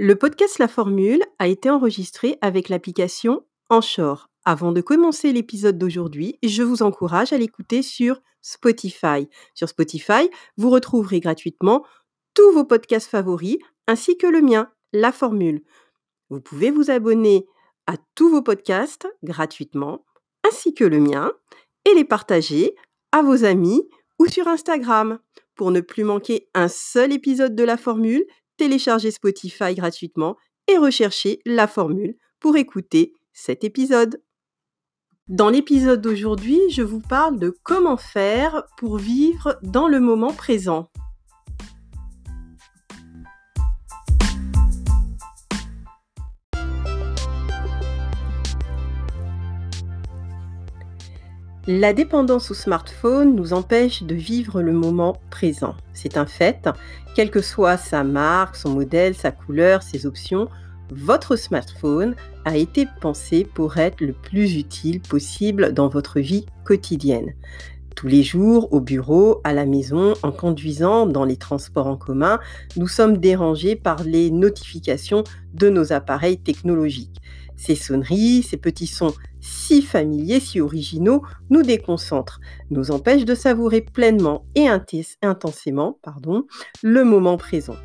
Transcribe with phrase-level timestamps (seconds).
[0.00, 4.30] Le podcast La Formule a été enregistré avec l'application Anchor.
[4.44, 9.28] Avant de commencer l'épisode d'aujourd'hui, je vous encourage à l'écouter sur Spotify.
[9.54, 11.84] Sur Spotify, vous retrouverez gratuitement
[12.34, 13.58] tous vos podcasts favoris
[13.88, 15.64] ainsi que le mien, La Formule.
[16.30, 17.48] Vous pouvez vous abonner
[17.88, 20.04] à tous vos podcasts gratuitement
[20.44, 21.32] ainsi que le mien
[21.84, 22.76] et les partager
[23.10, 23.82] à vos amis
[24.20, 25.18] ou sur Instagram.
[25.56, 28.24] Pour ne plus manquer un seul épisode de La Formule,
[28.58, 30.36] téléchargez Spotify gratuitement
[30.66, 34.22] et recherchez La Formule pour écouter cet épisode.
[35.28, 40.90] Dans l'épisode d'aujourd'hui, je vous parle de comment faire pour vivre dans le moment présent.
[51.70, 55.74] La dépendance au smartphone nous empêche de vivre le moment présent.
[55.92, 56.66] C'est un fait.
[57.14, 60.48] Quelle que soit sa marque, son modèle, sa couleur, ses options,
[60.90, 67.34] votre smartphone a été pensé pour être le plus utile possible dans votre vie quotidienne.
[67.94, 72.40] Tous les jours, au bureau, à la maison, en conduisant, dans les transports en commun,
[72.78, 77.20] nous sommes dérangés par les notifications de nos appareils technologiques.
[77.56, 83.80] Ces sonneries, ces petits sons si familiers, si originaux, nous déconcentrent, nous empêchent de savourer
[83.80, 84.68] pleinement et
[85.22, 86.46] intensément pardon,
[86.82, 87.76] le moment présent.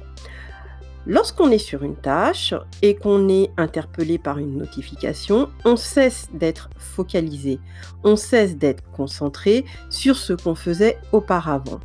[1.06, 6.70] Lorsqu'on est sur une tâche et qu'on est interpellé par une notification, on cesse d'être
[6.78, 7.60] focalisé,
[8.06, 11.82] on cesse d'être concentré sur ce qu'on faisait auparavant.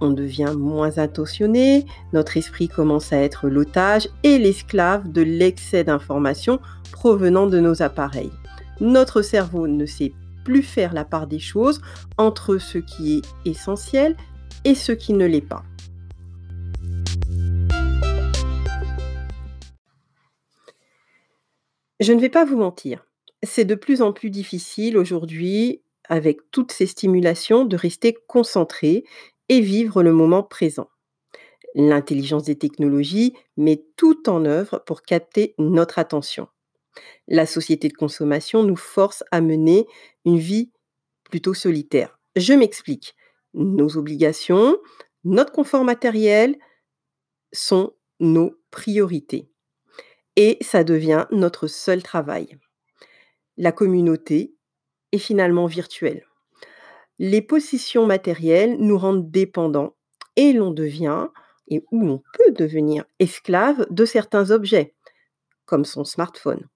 [0.00, 1.84] On devient moins attentionné,
[2.14, 6.58] notre esprit commence à être l'otage et l'esclave de l'excès d'informations
[6.92, 8.32] provenant de nos appareils
[8.80, 10.12] notre cerveau ne sait
[10.44, 11.80] plus faire la part des choses
[12.18, 14.16] entre ce qui est essentiel
[14.64, 15.64] et ce qui ne l'est pas.
[21.98, 23.06] Je ne vais pas vous mentir,
[23.42, 29.04] c'est de plus en plus difficile aujourd'hui, avec toutes ces stimulations, de rester concentré
[29.48, 30.90] et vivre le moment présent.
[31.74, 36.48] L'intelligence des technologies met tout en œuvre pour capter notre attention
[37.28, 39.86] la société de consommation nous force à mener
[40.24, 40.70] une vie
[41.24, 42.18] plutôt solitaire.
[42.36, 43.14] Je m'explique.
[43.54, 44.76] Nos obligations,
[45.24, 46.56] notre confort matériel
[47.52, 49.50] sont nos priorités.
[50.36, 52.58] Et ça devient notre seul travail.
[53.56, 54.54] La communauté
[55.12, 56.26] est finalement virtuelle.
[57.18, 59.96] Les possessions matérielles nous rendent dépendants
[60.36, 61.28] et l'on devient,
[61.68, 64.94] et où on peut devenir esclave de certains objets,
[65.66, 66.66] comme son smartphone.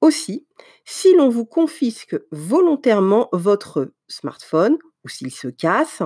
[0.00, 0.46] Aussi,
[0.84, 6.02] si l'on vous confisque volontairement votre smartphone ou s'il se casse,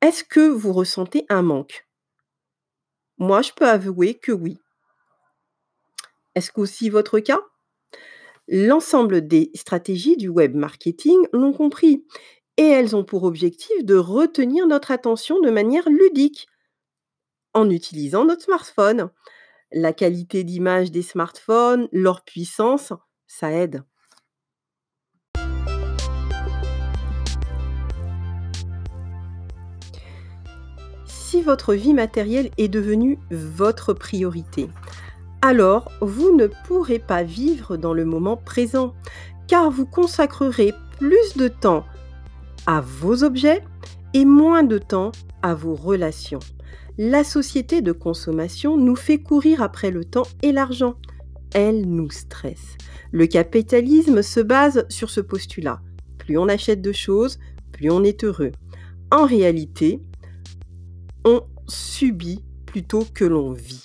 [0.00, 1.86] est-ce que vous ressentez un manque?
[3.18, 4.58] Moi, je peux avouer que oui.
[6.34, 7.40] Est-ce qu'aussi votre cas?
[8.48, 12.06] L'ensemble des stratégies du web marketing l'ont compris
[12.58, 16.46] et elles ont pour objectif de retenir notre attention de manière ludique
[17.54, 19.10] en utilisant notre smartphone.
[19.72, 22.92] La qualité d'image des smartphones, leur puissance,
[23.26, 23.82] ça aide.
[31.04, 34.70] Si votre vie matérielle est devenue votre priorité,
[35.42, 38.94] alors vous ne pourrez pas vivre dans le moment présent,
[39.48, 41.84] car vous consacrerez plus de temps
[42.66, 43.64] à vos objets
[44.14, 45.12] et moins de temps
[45.42, 46.40] à vos relations.
[46.98, 50.96] La société de consommation nous fait courir après le temps et l'argent
[51.54, 52.76] elle nous stresse.
[53.12, 55.80] Le capitalisme se base sur ce postulat.
[56.18, 57.38] Plus on achète de choses,
[57.72, 58.52] plus on est heureux.
[59.10, 60.00] En réalité,
[61.24, 63.84] on subit plutôt que l'on vit.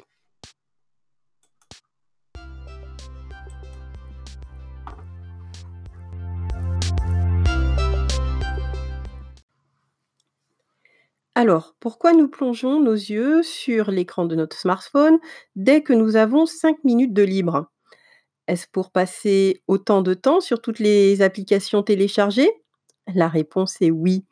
[11.42, 15.18] Alors, pourquoi nous plongeons nos yeux sur l'écran de notre smartphone
[15.56, 17.66] dès que nous avons 5 minutes de libre?
[18.48, 22.52] Est-ce pour passer autant de temps sur toutes les applications téléchargées?
[23.16, 24.24] La réponse est oui,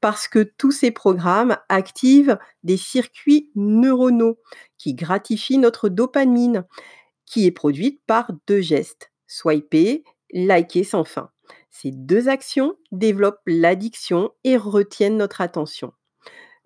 [0.00, 4.38] parce que tous ces programmes activent des circuits neuronaux
[4.78, 6.64] qui gratifient notre dopamine,
[7.26, 11.28] qui est produite par deux gestes, swiper, liker sans fin.
[11.68, 15.92] Ces deux actions développent l'addiction et retiennent notre attention.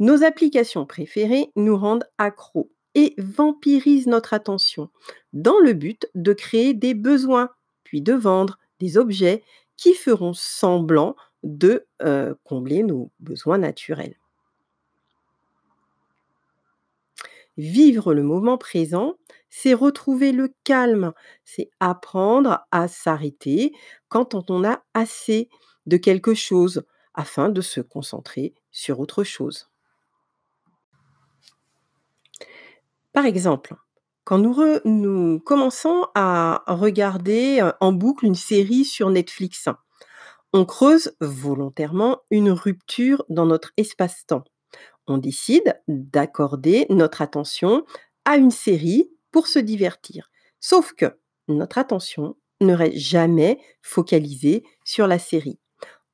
[0.01, 4.89] Nos applications préférées nous rendent accros et vampirisent notre attention
[5.35, 7.51] dans le but de créer des besoins,
[7.85, 9.45] puis de vendre des objets
[9.77, 14.17] qui feront semblant de euh, combler nos besoins naturels.
[17.59, 19.17] Vivre le moment présent,
[19.51, 21.13] c'est retrouver le calme,
[21.45, 23.73] c'est apprendre à s'arrêter
[24.09, 25.51] quand on a assez
[25.85, 29.70] de quelque chose afin de se concentrer sur autre chose.
[33.21, 33.75] Par exemple,
[34.25, 39.69] quand nous commençons à regarder, heu, en boucle une série sur Netflix,
[40.55, 44.45] on creuse volontairement une rupture dans notre espace-temps.
[45.07, 47.85] On décide d'accorder notre attention
[48.25, 50.31] à une série pour se divertir.
[50.59, 55.59] Sauf que notre attention ne reste jamais focalisée sur la série.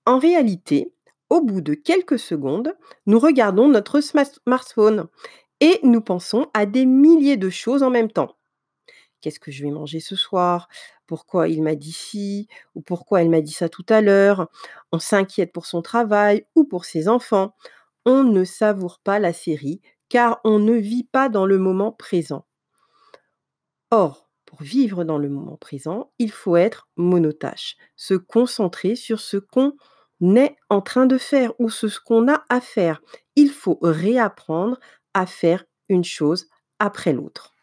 [0.06, 0.92] En réalité,
[1.30, 2.76] au bout de quelques secondes,
[3.06, 5.06] nous regardons notre smartphone
[5.60, 8.36] et nous pensons à des milliers de choses en même temps.
[9.20, 10.68] Qu'est-ce que je vais manger ce soir?
[11.06, 12.48] Pourquoi il m'a dit ci?
[12.74, 14.48] Ou pourquoi elle m'a dit ça tout à l'heure?
[14.92, 17.54] On s'inquiète pour son travail ou pour ses enfants.
[18.04, 22.46] On ne savoure pas la série car on ne vit pas dans le moment présent.
[23.90, 29.36] Or, pour vivre dans le moment présent, il faut être monotâche, se concentrer sur ce
[29.36, 29.72] qu'on
[30.36, 33.02] est en train de faire ou ce qu'on a à faire.
[33.34, 34.78] Il faut réapprendre
[35.24, 36.48] faire une chose
[36.78, 37.54] après l'autre.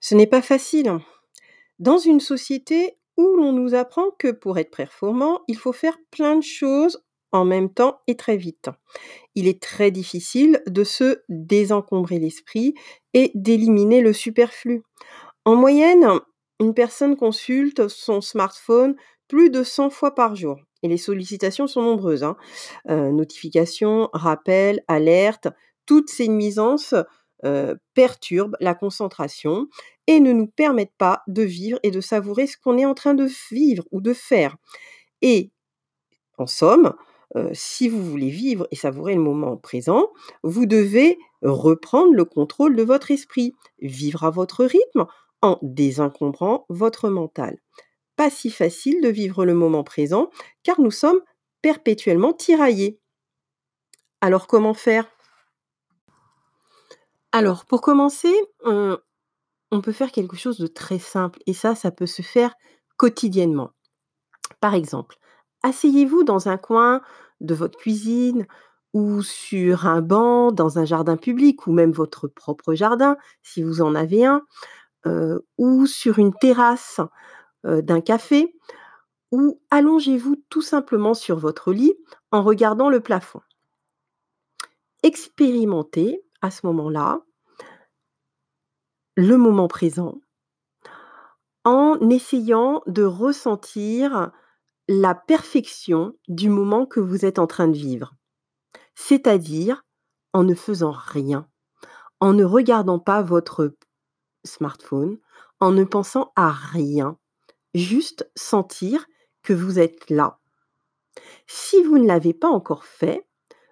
[0.00, 0.88] Ce n'est pas facile.
[0.88, 1.02] Hein.
[1.78, 6.36] Dans une société où l'on nous apprend que pour être performant, il faut faire plein
[6.36, 7.02] de choses
[7.32, 8.70] en même temps et très vite.
[9.34, 12.74] Il est très difficile de se désencombrer l'esprit
[13.14, 14.82] et d'éliminer le superflu.
[15.44, 16.06] En moyenne,
[16.60, 18.96] une personne consulte son smartphone
[19.28, 20.58] plus de 100 fois par jour.
[20.82, 22.24] Et les sollicitations sont nombreuses.
[22.24, 22.36] Hein.
[22.88, 25.48] Euh, notifications, rappels, alertes,
[25.86, 26.94] toutes ces nuisances
[27.44, 29.68] euh, perturbent la concentration
[30.06, 33.14] et ne nous permettent pas de vivre et de savourer ce qu'on est en train
[33.14, 34.56] de vivre ou de faire.
[35.22, 35.50] Et
[36.38, 36.94] en somme,
[37.36, 40.10] euh, si vous voulez vivre et savourer le moment présent,
[40.42, 45.06] vous devez reprendre le contrôle de votre esprit, vivre à votre rythme
[45.42, 47.58] en désencombrant votre mental
[48.16, 50.30] pas si facile de vivre le moment présent
[50.62, 51.20] car nous sommes
[51.62, 53.00] perpétuellement tiraillés.
[54.20, 55.06] Alors comment faire?
[57.32, 58.34] Alors pour commencer,
[58.64, 58.98] on,
[59.82, 62.54] peut faire quelque chose de très simple et ça, ça peut se faire
[62.96, 63.72] quotidiennement.
[64.60, 65.18] Par exemple,
[65.62, 67.02] asseyez-vous dans un coin
[67.40, 68.46] de votre cuisine
[68.94, 73.82] ou sur un banc dans un jardin public ou même votre propre jardin si vous
[73.82, 74.42] en avez un,
[75.06, 77.00] euh, ou sur une terrasse
[77.66, 78.56] d'un café
[79.32, 81.94] ou allongez-vous tout simplement sur votre lit
[82.30, 83.40] en regardant le plafond.
[85.02, 87.22] Expérimentez à ce moment-là
[89.16, 90.20] le moment présent
[91.64, 94.30] en essayant de ressentir
[94.88, 98.14] la perfection du moment que vous êtes en train de vivre.
[98.94, 99.84] C'est-à-dire
[100.32, 101.48] en ne faisant rien,
[102.20, 103.74] en ne regardant pas votre
[104.44, 105.18] smartphone,
[105.58, 107.18] en ne pensant à rien,
[107.76, 109.06] juste sentir
[109.42, 110.38] que vous êtes là.
[111.46, 113.26] Si vous ne l'avez pas encore fait,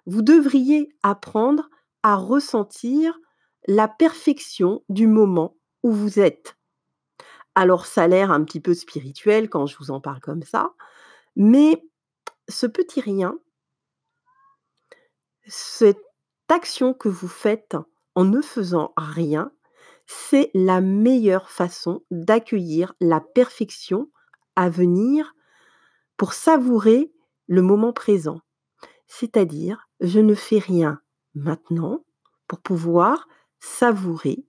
[0.05, 1.69] vous devriez apprendre
[2.03, 3.19] à ressentir
[3.67, 6.55] la perfection du moment où vous êtes.
[7.55, 10.73] Alors ça a l'air un petit peu spirituel quand je vous en parle comme ça,
[11.35, 11.83] mais
[12.47, 13.39] ce petit rien,
[15.47, 16.03] cette
[16.49, 17.75] action que vous faites
[18.13, 19.51] en ne faisant rien,
[20.07, 24.09] c'est la meilleure façon d'accueillir la perfection
[24.55, 25.33] à venir
[26.17, 27.11] pour savourer
[27.47, 28.39] le moment présent.
[29.07, 31.01] C'est-à-dire, je ne fais rien
[31.33, 32.05] maintenant
[32.47, 33.27] pour pouvoir
[33.59, 34.45] savourer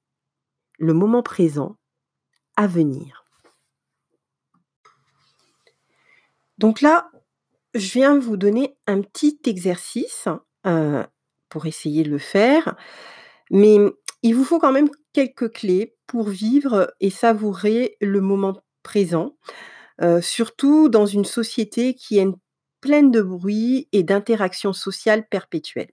[0.78, 1.76] le moment présent
[2.56, 3.24] à venir.
[6.58, 7.10] Donc là,
[7.74, 10.28] je viens vous donner un petit exercice
[10.66, 11.04] euh,
[11.48, 12.76] pour essayer de le faire,
[13.50, 13.78] mais
[14.22, 19.34] il vous faut quand même quelques clés pour vivre et savourer le moment présent,
[20.02, 22.28] euh, surtout dans une société qui est
[22.82, 25.88] pleine de bruit et d'interactions sociales perpétuelles.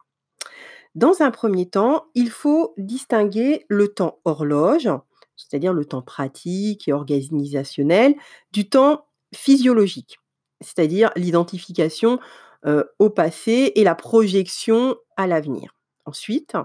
[0.94, 4.90] Dans un premier temps, il faut distinguer le temps horloge,
[5.38, 8.16] c'est-à-dire le temps pratique et organisationnel,
[8.52, 10.20] du temps physiologique,
[10.60, 12.20] c'est-à-dire l'identification
[12.66, 15.74] euh, au passé et la projection à l'avenir.
[16.04, 16.58] Ensuite,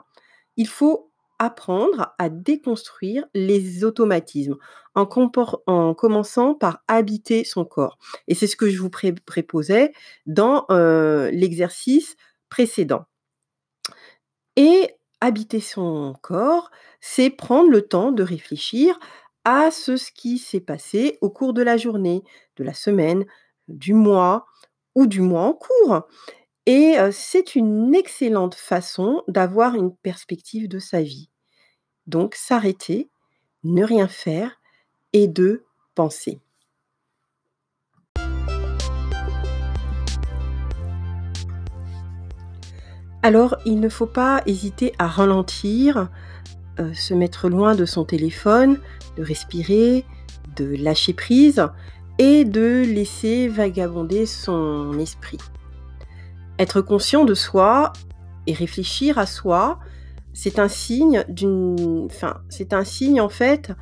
[0.56, 1.07] il faut
[1.38, 4.56] apprendre à déconstruire les automatismes
[4.94, 5.06] en,
[5.94, 7.98] commençant par habiter son corps.
[8.26, 9.92] Et c'est ce que je vous préposais
[10.26, 12.16] dans euh, l'exercice
[12.48, 13.04] précédent.
[14.56, 14.90] Et
[15.20, 18.98] habiter son corps, c'est prendre le temps de réfléchir
[19.44, 22.22] à ce qui s'est passé au cours de la journée,
[22.56, 23.24] de la semaine,
[23.68, 24.46] du mois
[24.94, 26.02] ou du mois en cours.
[26.66, 31.27] Et c'est une excellente façon d'avoir une perspective de sa vie.
[32.08, 33.08] Donc s'arrêter,
[33.64, 34.60] ne rien faire
[35.12, 36.40] et de penser.
[43.22, 46.08] Alors, il ne faut pas hésiter à ralentir,
[46.78, 48.78] heu, se mettre loin de son téléphone,
[49.16, 50.04] de respirer,
[50.56, 51.66] de lâcher prise
[52.18, 55.38] et de laisser vagabonder son esprit.
[56.58, 57.92] Être conscient de soi
[58.46, 59.78] et réfléchir à soi,
[60.32, 63.72] c'est un signe d'une enfin, c'est un signe en fait,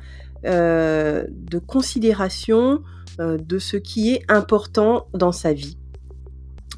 [0.45, 2.81] heu, de considération,
[3.19, 5.77] heu, de ce qui est important dans sa vie.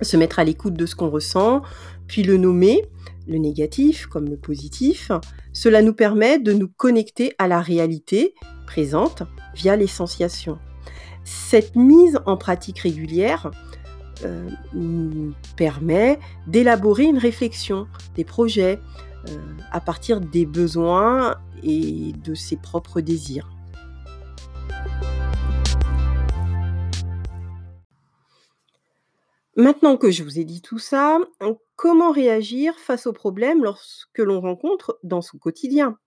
[0.01, 1.61] Se mettre à l'écoute de ce qu'on ressent,
[2.07, 2.85] puis le nommer,
[3.27, 5.11] le négatif comme le positif,
[5.53, 8.33] cela nous permet de nous connecter à la réalité
[8.65, 9.23] présente
[9.55, 10.57] via les sensations.
[11.23, 13.51] Cette mise en pratique régulière
[14.25, 14.49] euh,
[15.55, 19.08] permet d'élaborer une réflexion, des projets, euh,
[19.71, 23.49] à partir des besoins et de ses propres désirs.
[29.55, 31.19] Maintenant que je vous ai dit tout ça,
[31.75, 35.97] comment réagir face aux problèmes lorsque l'on rencontre dans son quotidien?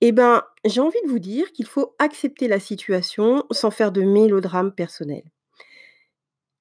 [0.00, 4.02] Eh ben, j'ai envie de vous dire qu'il faut accepter la situation sans faire de
[4.02, 5.22] mélodrame personnel.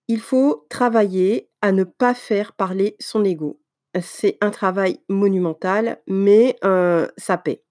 [0.08, 3.60] Il faut travailler à ne pas faire parler son ego.
[4.02, 7.64] C'est un travail monumental, mais heu, ça paie.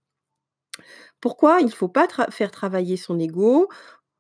[1.21, 3.69] Pourquoi il ne faut pas faire travailler son ego?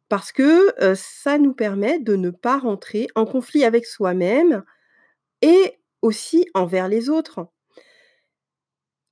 [0.08, 4.64] Parce que, heu, ça nous permet de ne pas rentrer en conflit avec soi-même
[5.42, 7.48] et aussi envers les autres.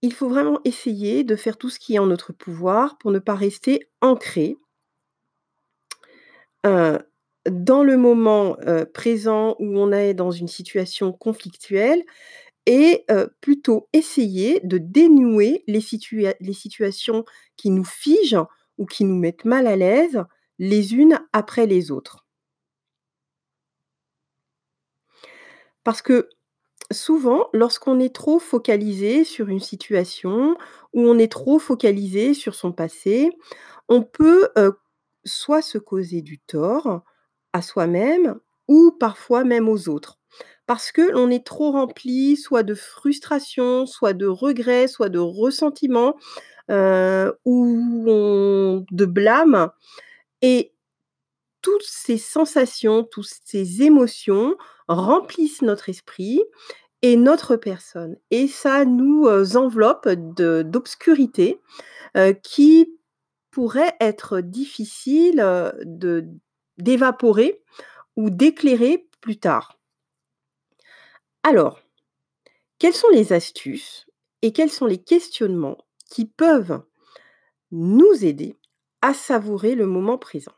[0.01, 3.19] Il faut vraiment essayer de faire tout ce qui est en notre pouvoir pour ne
[3.19, 4.57] pas rester ancré
[6.65, 6.99] heu,
[7.51, 8.57] dans le moment,
[8.93, 12.03] présent où on est dans une situation conflictuelle
[12.67, 17.25] et heu, plutôt essayer de dénouer les situa les situations
[17.57, 18.45] qui nous figent
[18.79, 20.23] ou qui nous mettent mal à l'aise,
[20.59, 22.25] les unes après les autres.
[25.85, 26.29] Parce que
[26.93, 30.57] souvent, lorsqu'on est trop focalisé sur une situation,
[30.95, 33.31] ou on est trop focalisé sur son passé,
[33.89, 34.79] on peut, heu,
[35.25, 37.03] soit se causer du tort
[37.53, 38.37] à soi-même
[38.69, 40.19] ou parfois même aux autres.
[40.69, 46.17] Parce que l'on est trop rempli soit de frustration, soit de regret, soit de ressentiment,
[46.71, 49.71] heu, ou de blâme
[50.43, 50.73] et
[51.63, 54.57] toutes ces sensations, toutes ces émotions
[54.89, 56.43] remplissent notre esprit
[57.03, 61.61] et notre personne et ça nous, heu, enveloppe d'obscurité,
[62.17, 62.93] heu, qui
[63.53, 65.45] pourrait être difficile,
[66.79, 67.63] d'évaporer
[68.17, 69.79] ou d'éclairer plus tard.
[71.49, 71.79] Alors,
[72.81, 74.09] quelles sont les astuces
[74.43, 75.79] et quels sont les questionnements
[76.11, 76.83] qui peuvent
[77.71, 78.57] nous aider
[79.01, 80.57] à savourer le moment présent?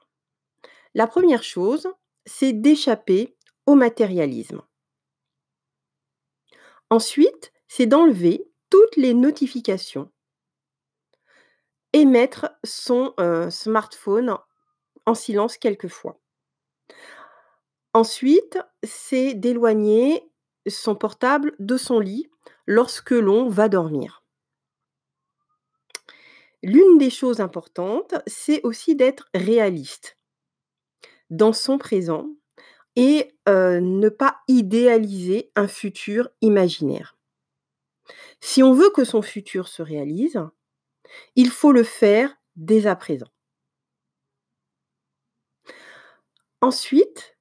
[0.94, 1.88] La première chose,
[2.24, 4.62] c'est d'échapper au matérialisme.
[6.88, 10.10] Ensuite, c'est d'enlever toutes les notifications
[11.92, 14.38] et mettre son, heu, smartphone
[15.04, 16.18] en silence quelquefois.
[17.92, 20.24] Ensuite, c'est d'éloigner
[20.68, 22.28] son portable de son lit
[22.66, 24.22] lorsque l'on va dormir.
[26.62, 30.16] L'une des choses importantes, c'est aussi d'être réaliste
[31.30, 32.28] dans son présent
[32.96, 37.16] et heu, ne pas idéaliser un futur imaginaire.
[38.40, 40.40] Si on veut que son futur se réalise,
[41.36, 43.28] il faut le faire dès à présent.
[46.60, 47.37] Ensuite,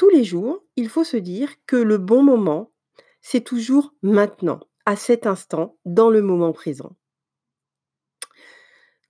[0.00, 2.72] tous les jours, il faut se dire que le bon moment,
[3.20, 6.96] c'est toujours maintenant, à cet instant, dans le moment présent.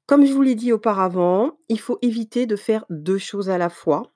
[0.07, 3.71] Comme je vous l'ai dit auparavant, il faut éviter de faire 2 choses à la
[3.71, 4.13] fois.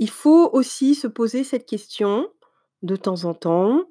[0.00, 2.28] Il faut aussi se poser cette question
[2.82, 3.84] de temps en temps: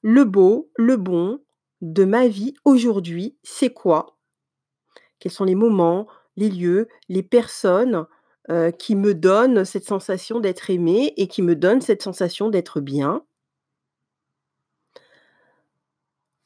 [0.00, 1.42] «Le beau, le bon
[1.80, 4.16] de ma vie aujourd'hui, c'est quoi?»
[5.18, 6.06] Quels sont les moments,
[6.36, 8.06] les lieux, les personnes,
[8.50, 12.80] heu, qui me donnent cette sensation d'être aimé et qui me donnent cette sensation d'être
[12.80, 13.24] bien?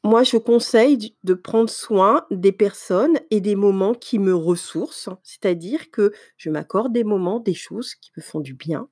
[0.02, 5.93] Moi, je conseille de prendre soin des personnes et des moments qui me ressourcent, c'est-à-dire
[5.93, 8.88] que je m'accorde des moments, des choses qui me font du bien.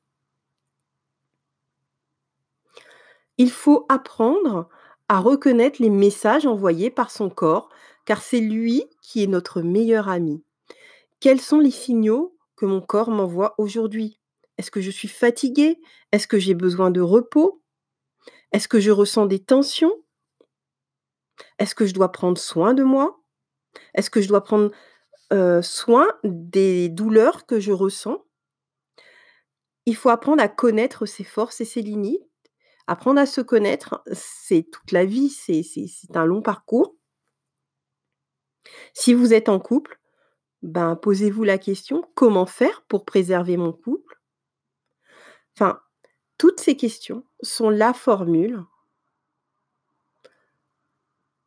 [3.39, 4.69] Il faut apprendre
[5.09, 7.69] à reconnaître les messages envoyés par son corps,
[8.05, 10.43] car c'est lui qui est notre meilleur ami.
[11.21, 14.21] Quels sont les signaux que mon corps m'envoie aujourd'hui?
[14.59, 15.79] Est-ce que je suis fatiguée?
[16.13, 17.63] Est-ce que j'ai besoin de repos?
[18.53, 19.95] Est-ce que je ressens des tensions?
[21.59, 23.21] Est-ce que je dois prendre soin de moi?
[23.95, 24.71] Est-ce que je dois prendre,
[25.63, 28.25] soin des douleurs que je ressens?
[29.85, 32.23] Il faut apprendre à connaître ses forces et ses limites.
[32.87, 36.97] Apprendre à se connaître, c'est toute la vie, c'est un long parcours.
[38.95, 40.01] Si vous êtes en couple,
[40.67, 44.21] ben, posez-vous la question: «Comment faire pour préserver mon couple?»
[45.55, 45.81] enfin,
[46.39, 48.65] toutes ces questions sont la formule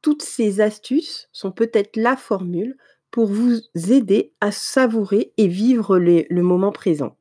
[0.01, 2.77] toutes ces astuces sont peut-être la formule
[3.11, 7.17] pour vous aider à savourer et vivre le moment présent.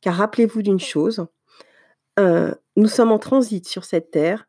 [0.00, 1.26] Car rappelez-vous d'une chose,
[2.18, 4.46] heu, nous sommes en transit sur cette terre